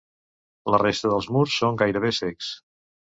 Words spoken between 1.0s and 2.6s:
dels murs són gairebé cecs.